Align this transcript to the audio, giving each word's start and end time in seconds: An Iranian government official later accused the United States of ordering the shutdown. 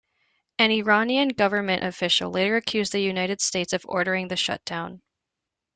An 0.57 0.71
Iranian 0.71 1.27
government 1.29 1.83
official 1.83 2.31
later 2.31 2.55
accused 2.55 2.91
the 2.91 2.99
United 3.03 3.39
States 3.39 3.71
of 3.71 3.85
ordering 3.87 4.29
the 4.29 4.35
shutdown. 4.35 5.03